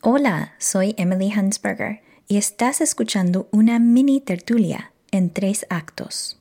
Hola, 0.00 0.54
soy 0.58 0.94
Emily 0.96 1.32
Hansberger 1.32 2.02
y 2.28 2.36
estás 2.36 2.80
escuchando 2.80 3.48
una 3.50 3.80
mini 3.80 4.20
tertulia 4.20 4.92
en 5.10 5.28
tres 5.28 5.66
actos. 5.70 6.38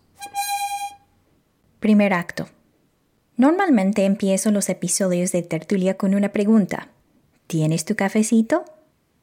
Primer 1.80 2.14
acto. 2.14 2.50
Normalmente 3.36 4.06
empiezo 4.06 4.52
los 4.52 4.70
episodios 4.70 5.32
de 5.32 5.42
tertulia 5.42 5.98
con 5.98 6.14
una 6.14 6.30
pregunta. 6.30 6.90
¿Tienes 7.48 7.84
tu 7.84 7.96
cafecito? 7.96 8.64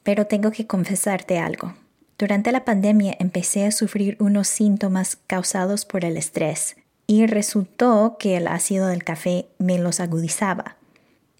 Pero 0.03 0.27
tengo 0.27 0.51
que 0.51 0.67
confesarte 0.67 1.39
algo. 1.39 1.77
Durante 2.19 2.51
la 2.51 2.65
pandemia 2.65 3.15
empecé 3.21 3.67
a 3.67 3.71
sufrir 3.71 4.17
unos 4.19 4.49
síntomas 4.49 5.17
causados 5.29 5.85
por 5.85 6.05
el 6.05 6.17
estrés 6.17 6.75
y 7.07 7.27
resultó 7.27 8.17
que 8.19 8.37
el 8.37 8.49
ácido 8.49 8.89
del 8.89 9.05
café 9.05 9.47
me 9.59 9.79
los 9.79 10.01
agudizaba. 10.01 10.77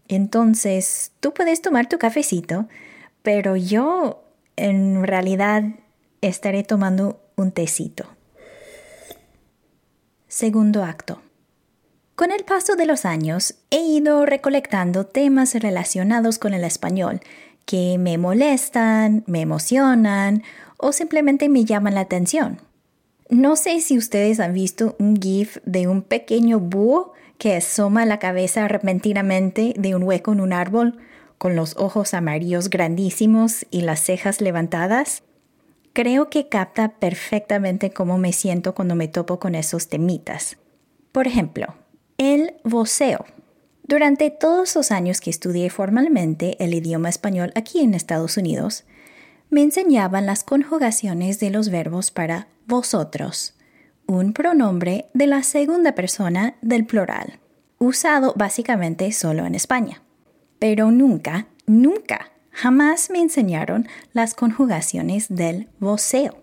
Entonces, 0.09 1.13
tú 1.21 1.33
puedes 1.33 1.63
tomar 1.63 1.89
tu 1.89 1.99
cafecito, 1.99 2.69
pero 3.23 3.57
yo 3.57 4.23
en 4.57 5.05
realidad 5.05 5.65
estaré 6.21 6.63
tomando 6.63 7.21
un 7.37 7.53
tecito. 7.53 8.07
Segundo 10.29 10.85
acto. 10.85 11.23
Con 12.15 12.31
el 12.31 12.45
paso 12.45 12.77
de 12.77 12.87
los 12.87 13.05
años 13.05 13.57
he 13.71 13.81
ido 13.81 14.25
recolectando 14.25 15.05
temas 15.05 15.55
relacionados 15.55 16.39
con 16.39 16.55
el 16.55 16.65
español 16.65 17.21
que 17.67 17.97
me 17.99 18.19
molestan, 18.19 19.25
me 19.27 19.41
emocionan 19.41 20.43
o 20.77 20.93
simplemente 20.93 21.49
me 21.49 21.65
llaman 21.65 21.95
la 21.95 22.03
atención. 22.03 22.61
No 23.35 23.57
sé 23.57 23.81
si 23.81 23.99
ustedes 23.99 24.39
han 24.39 24.53
visto 24.53 24.95
un 25.01 25.21
GIF 25.21 25.59
de 25.65 25.89
un 25.89 26.03
pequeño 26.03 26.61
búho 26.61 27.15
que 27.37 27.57
asoma 27.57 28.07
la 28.07 28.21
cabeza 28.21 28.69
repentinamente 28.69 29.75
de 29.77 29.97
un 29.97 30.05
hueco 30.05 30.33
en 30.33 30.41
un 30.41 30.53
árbol 30.53 30.99
con 31.37 31.57
los 31.57 31.77
ojos 31.77 32.15
amarillos 32.15 32.71
grandísimos 32.71 33.67
y 33.73 33.81
las 33.81 33.99
cejas 33.99 34.41
levantadas, 34.41 35.25
creo 35.93 36.31
que 36.31 36.49
capta 36.49 36.91
perfectamente 37.01 37.91
cómo 37.91 38.19
me 38.19 38.33
siento 38.33 38.73
cuando 38.73 38.95
me 38.95 39.09
topo 39.09 39.41
con 39.41 39.57
esos 39.57 39.89
temitas. 39.89 40.57
Por 41.11 41.27
ejemplo, 41.27 41.75
el 42.19 42.55
voceo. 42.63 43.25
Durante 43.83 44.31
todos 44.31 44.77
los 44.77 44.93
años 44.93 45.21
que 45.21 45.31
estudié 45.31 45.71
formalmente 45.71 46.57
el 46.63 46.73
idioma 46.73 47.09
español 47.09 47.51
aquí 47.57 47.81
en 47.81 47.95
Estados 47.95 48.37
Unidos, 48.37 48.85
me 49.55 49.63
enseñaban 49.63 50.27
las 50.27 50.43
conjugaciones 50.43 51.39
de 51.39 51.49
los 51.51 51.69
verbos 51.69 52.11
para 52.11 52.49
vosotros, 52.67 53.55
un 54.05 54.33
pronombre 54.33 55.07
de 55.15 55.29
la 55.29 55.45
segunda 55.45 55.95
persona 55.95 56.57
del 56.61 56.85
plural, 56.87 57.39
usado 57.79 58.35
básicamente 58.37 59.13
solo 59.13 59.47
en 59.47 59.55
España. 59.55 60.03
Pero 60.59 60.91
nunca, 60.91 61.47
nunca, 61.67 62.33
jamás 62.51 63.11
me 63.11 63.21
enseñaron 63.21 63.87
las 64.13 64.35
conjugaciones 64.35 65.29
del 65.29 65.69
voceo. 65.79 66.43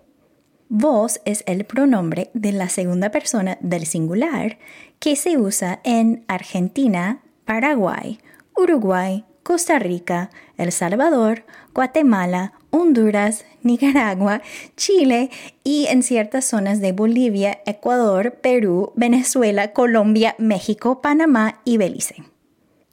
Vos 0.70 1.20
es 1.26 1.44
el 1.48 1.66
pronombre 1.66 2.32
de 2.34 2.54
la 2.54 2.70
segunda 2.70 3.12
persona 3.12 3.58
del 3.60 3.88
singular 3.88 4.58
que 5.00 5.18
se 5.18 5.38
usa 5.38 5.82
en 5.84 6.24
Argentina, 6.30 7.22
Paraguay, 7.44 8.20
Uruguay, 8.56 9.26
Costa 9.44 9.80
Rica, 9.80 10.30
El 10.56 10.72
Salvador, 10.72 11.44
Guatemala, 11.74 12.54
Honduras, 12.70 13.46
Nicaragua, 13.64 14.42
Chile 14.76 15.30
y 15.64 15.88
en 15.88 16.04
ciertas 16.04 16.46
zonas 16.46 16.82
de 16.82 16.92
Bolivia, 16.92 17.60
Ecuador, 17.66 18.40
Perú, 18.42 18.94
Venezuela, 18.96 19.74
Colombia, 19.74 20.36
México, 20.38 21.02
Panamá 21.02 21.62
y 21.66 21.78
Belice. 21.78 22.24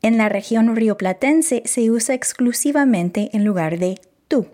En 0.02 0.16
la 0.16 0.28
región 0.28 0.76
rioplatense 0.76 1.62
se 1.64 1.90
usa 1.90 2.14
exclusivamente 2.14 3.30
en 3.32 3.44
lugar 3.44 3.78
de 3.78 4.00
tú. 4.28 4.46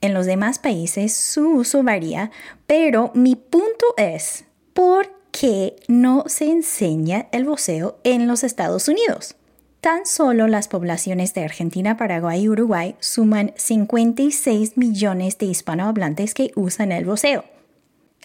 En 0.00 0.14
los 0.14 0.26
demás 0.26 0.58
países 0.58 1.14
su 1.14 1.48
uso 1.48 1.82
varía, 1.82 2.30
pero 2.66 3.10
mi 3.14 3.36
punto 3.36 3.86
es, 3.96 4.44
¿por 4.72 5.12
qué 5.30 5.76
no 5.88 6.24
se 6.26 6.50
enseña 6.50 7.28
el 7.32 7.44
voceo 7.44 7.98
en 8.04 8.26
los 8.26 8.44
Estados 8.44 8.88
Unidos? 8.88 9.34
Tan 9.80 10.06
solo 10.06 10.48
las 10.48 10.66
poblaciones 10.66 11.34
de 11.34 11.44
Argentina, 11.44 11.96
Paraguay 11.96 12.42
y 12.42 12.48
Uruguay 12.48 12.96
suman 12.98 13.52
56 13.56 14.76
millones 14.76 15.38
de 15.38 15.46
hispanohablantes 15.46 16.34
que 16.34 16.50
usan 16.56 16.90
el 16.90 17.04
voceo. 17.04 17.44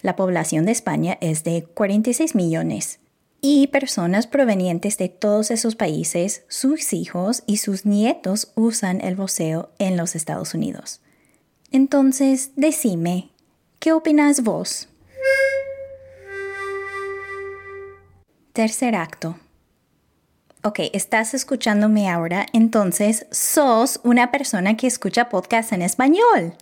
La 0.02 0.16
población 0.16 0.66
de 0.66 0.72
España 0.72 1.16
es 1.20 1.44
de 1.44 1.62
46 1.62 2.34
millones. 2.34 2.98
Y 3.40 3.68
personas 3.68 4.26
provenientes 4.26 4.98
de 4.98 5.08
todos 5.08 5.52
esos 5.52 5.76
países, 5.76 6.44
sus 6.48 6.92
hijos 6.92 7.44
y 7.46 7.58
sus 7.58 7.86
nietos 7.86 8.50
usan 8.56 9.00
el 9.00 9.14
voceo 9.14 9.70
en 9.78 9.96
los 9.96 10.16
Estados 10.16 10.54
Unidos. 10.54 11.02
Entonces, 11.70 12.50
decime, 12.56 13.30
¿qué 13.78 13.92
opinas 13.92 14.42
vos? 14.42 14.88
Tercer 18.54 18.96
acto 18.96 19.36
ok, 20.64 20.80
estás 20.94 21.34
escuchándome 21.34 22.08
ahora, 22.08 22.46
entonces 22.54 23.26
sos 23.30 24.00
una 24.02 24.30
persona 24.30 24.76
que 24.76 24.86
escucha 24.86 25.28
podcast 25.28 25.72
en 25.72 25.82
español. 25.82 26.54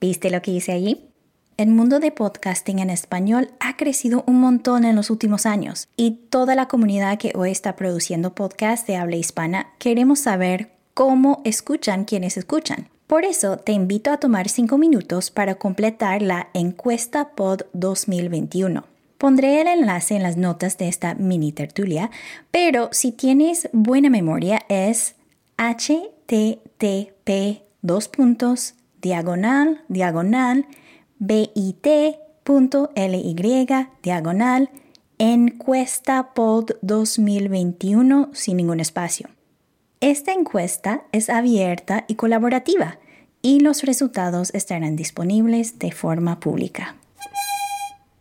¿Viste 0.00 0.30
lo 0.30 0.40
que 0.40 0.52
hice 0.52 0.72
allí? 0.72 1.10
El 1.58 1.68
mundo 1.68 2.00
de 2.00 2.10
podcasting 2.10 2.78
en 2.78 2.88
español 2.88 3.50
ha 3.60 3.76
crecido 3.76 4.24
un 4.26 4.40
montón 4.40 4.86
en 4.86 4.96
los 4.96 5.10
últimos 5.10 5.44
años 5.44 5.86
y 5.96 6.12
toda 6.30 6.54
la 6.54 6.66
comunidad 6.66 7.18
que 7.18 7.32
hoy 7.36 7.50
está 7.50 7.76
produciendo 7.76 8.34
podcast 8.34 8.86
de 8.86 8.96
habla 8.96 9.16
hispana 9.16 9.68
queremos 9.78 10.20
saber 10.20 10.72
cómo 10.94 11.42
escuchan 11.44 12.06
quienes 12.06 12.38
escuchan. 12.38 12.88
Por 13.06 13.26
eso 13.26 13.58
te 13.58 13.72
invito 13.72 14.10
a 14.10 14.16
tomar 14.16 14.48
5 14.48 14.78
minutos 14.78 15.30
para 15.30 15.56
completar 15.56 16.22
la 16.22 16.48
encuesta 16.54 17.32
Pod 17.34 17.64
2021. 17.74 18.91
Pondré 19.22 19.60
el 19.60 19.68
enlace 19.68 20.16
en 20.16 20.24
las 20.24 20.36
notas 20.36 20.78
de 20.78 20.88
esta 20.88 21.14
mini 21.14 21.52
tertulia, 21.52 22.10
pero 22.50 22.88
si 22.90 23.12
tienes 23.12 23.68
buena 23.72 24.10
memoria 24.10 24.62
es 24.68 25.14
http 25.56 27.30
dos 27.82 28.08
puntos 28.08 28.74
diagonal 29.00 29.84
diagonal 29.86 30.66
bit.ly 31.20 31.76
diagonal 34.02 34.70
encuesta 35.18 36.34
pod 36.34 36.72
2021 36.82 38.30
sin 38.32 38.56
ningún 38.56 38.80
espacio. 38.80 39.28
Esta 40.00 40.32
encuesta 40.32 41.04
es 41.12 41.30
abierta 41.30 42.06
y 42.08 42.16
colaborativa 42.16 42.98
y 43.40 43.60
los 43.60 43.84
resultados 43.84 44.52
estarán 44.52 44.96
disponibles 44.96 45.78
de 45.78 45.92
forma 45.92 46.40
pública. 46.40 46.96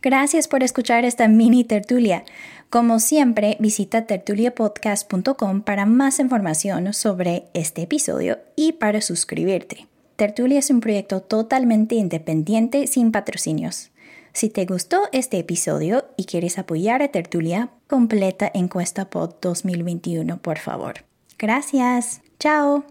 Gracias 0.02 0.48
por 0.48 0.64
escuchar 0.64 1.06
esta 1.06 1.28
mini 1.28 1.64
tertulia. 1.64 2.24
Como 2.72 3.00
siempre, 3.00 3.56
visita 3.60 4.08
tertuliapodcast.com 4.08 5.62
para 5.62 5.86
más 5.86 6.20
información 6.20 6.92
sobre 6.94 7.46
este 7.54 7.84
episodio 7.84 8.40
y 8.56 8.72
para 8.74 9.02
suscribirte. 9.02 9.88
Tertulia 10.16 10.58
es 10.58 10.72
un 10.72 10.80
proyecto 10.80 11.22
totalmente 11.22 11.96
independiente 11.96 12.88
sin 12.88 13.12
patrocinios. 13.12 13.92
Si 14.34 14.50
te 14.50 14.66
gustó 14.66 15.02
este 15.12 15.38
episodio 15.38 16.06
y 16.18 16.26
quieres 16.26 16.58
apoyar 16.58 17.04
a 17.04 17.10
Tertulia, 17.10 17.70
completa 17.88 18.50
encuesta 18.54 19.10
pod 19.10 19.36
2021, 19.42 20.42
por 20.42 20.58
favor. 20.58 21.06
Gracias. 21.38 22.22
Chao. 22.40 22.86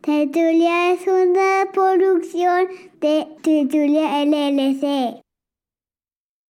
Tertulia 0.00 0.92
es 0.92 1.00
una 1.06 1.70
producción 1.72 2.68
de 3.00 3.26
Tertulia 3.42 4.24
LLC. 4.24 5.22